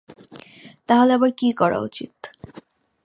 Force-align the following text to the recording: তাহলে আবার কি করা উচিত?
তাহলে 0.89 1.11
আবার 1.13 1.31
কি 1.37 1.47
করা 1.53 1.77
উচিত? 1.79 2.13